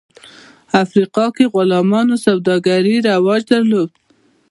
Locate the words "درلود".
3.51-3.89